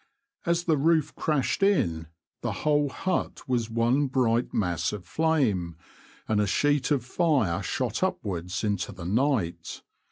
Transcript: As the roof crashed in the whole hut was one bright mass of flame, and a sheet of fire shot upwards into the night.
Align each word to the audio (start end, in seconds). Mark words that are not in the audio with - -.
As 0.47 0.63
the 0.63 0.77
roof 0.77 1.13
crashed 1.15 1.61
in 1.61 2.07
the 2.41 2.51
whole 2.65 2.89
hut 2.89 3.47
was 3.47 3.69
one 3.69 4.07
bright 4.07 4.51
mass 4.51 4.91
of 4.91 5.05
flame, 5.05 5.77
and 6.27 6.41
a 6.41 6.47
sheet 6.47 6.89
of 6.89 7.05
fire 7.05 7.61
shot 7.61 8.01
upwards 8.01 8.63
into 8.63 8.91
the 8.93 9.05
night. 9.05 9.83